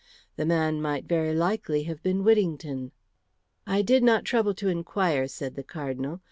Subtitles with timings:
[0.35, 2.91] The man might very likely have been Whittington.
[3.67, 6.19] "I did not trouble to inquire," said the Cardinal.